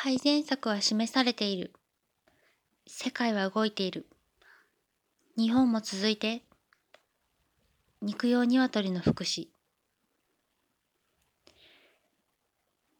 [0.00, 1.72] 改善策は示されている。
[2.86, 4.06] 世界は動いている。
[5.36, 6.44] 日本も続いて、
[8.00, 9.48] 肉用鶏の福祉。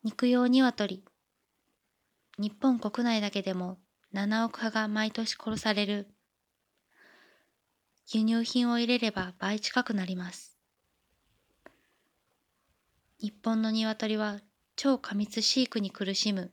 [0.03, 1.05] 肉用鶏。
[2.37, 3.79] 日本国内だけでも
[4.13, 6.09] 7億羽が毎年殺される。
[8.13, 10.59] 輸入品を入れれば倍近くなります。
[13.21, 14.41] 日本の鶏は
[14.75, 16.51] 超過密飼育に苦しむ。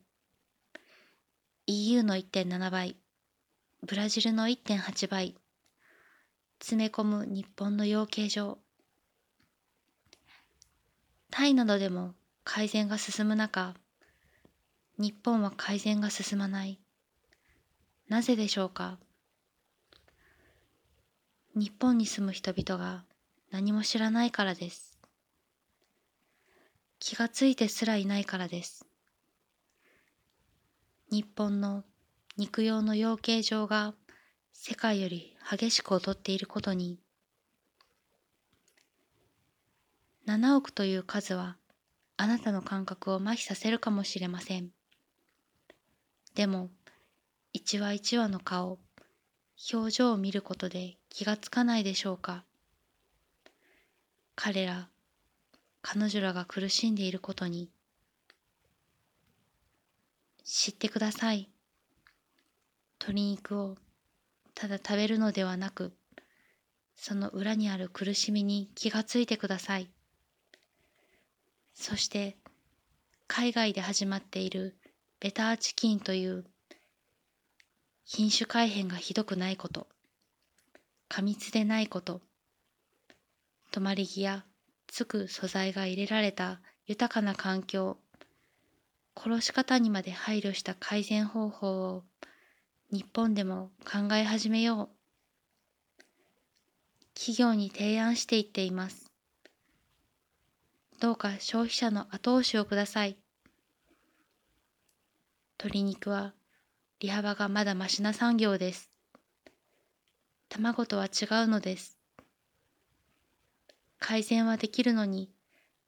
[1.67, 2.95] EU の1.7倍、
[3.81, 5.35] ブラジルの1.8倍、
[6.59, 8.59] 詰め込む日本の養鶏場。
[11.31, 13.73] タイなどでも改善が進む中、
[14.99, 16.79] 日本は改善が進まない。
[18.09, 18.99] なぜでしょうか？
[21.55, 23.05] 日本に住む人々が
[23.49, 24.99] 何も知らないからです。
[26.99, 28.85] 気がついてすらいないからです。
[31.11, 31.83] 日本の
[32.37, 33.93] 肉用の養鶏場が
[34.53, 36.99] 世界より激しく劣っていることに、
[40.27, 41.57] 7億という数は
[42.17, 44.71] あなたの感覚を麻痺させるかもしれません。
[46.33, 46.69] でも、
[47.53, 48.79] 一話一話の顔、
[49.71, 52.43] 表情を見ることで気がつかないでしょうか。
[54.35, 54.89] 彼ら
[55.81, 57.69] 彼女らが苦しんでいることに
[60.45, 61.49] 知ってください。
[62.99, 63.75] 鶏肉を
[64.53, 65.91] ただ食べるのではなく、
[66.95, 69.89] その裏にある苦しみに気がついてください。
[71.73, 72.37] そして、
[73.27, 74.77] 海外で始まっている
[75.19, 76.45] ベターチキンという
[78.05, 79.87] 品種改変がひどくないこと、
[81.09, 82.21] 過密でないこと、
[83.71, 84.45] 止まり木や
[84.85, 87.97] つく素材が入れられた豊かな環境、
[89.15, 92.03] 殺し方にまで配慮した改善方法を
[92.91, 94.95] 日本でも考え始めよう。
[97.15, 99.11] 企業に提案していっています。
[100.99, 103.17] どうか消費者の後押しをください。
[105.57, 106.33] 鶏肉は
[106.99, 108.91] 利幅がまだましな産業です。
[110.49, 111.97] 卵とは違うのです。
[113.99, 115.31] 改善はできるのに、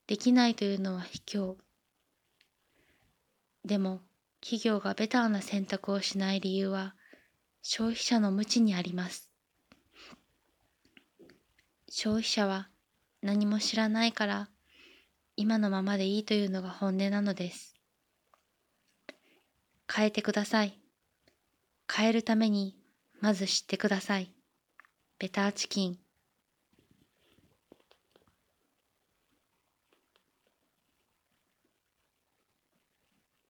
[0.07, 1.66] できないというのは卑怯。
[3.67, 4.00] でも、
[4.39, 6.95] 企業がベターな選択をしない理由は、
[7.61, 9.29] 消費者の無知にあります。
[11.89, 12.69] 消費者は
[13.22, 14.50] 何も知らないから、
[15.35, 17.75] 今のままでいいというのが本音なのです。
[19.94, 20.79] 変えてください。
[21.94, 22.77] 変えるために、
[23.19, 24.33] まず知ってください。
[25.19, 26.00] ベターチキン。